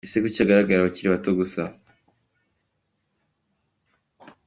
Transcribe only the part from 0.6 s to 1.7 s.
abakiri bato gusa?